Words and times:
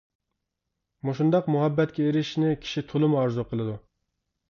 مۇشۇنداق 1.09 1.51
مۇھەببەتكە 1.55 2.07
ئېرىشىشنى 2.07 2.49
كىشى 2.63 2.83
تولىمۇ 2.93 3.21
ئارزۇ 3.25 3.45
قىلىدۇ! 3.53 3.77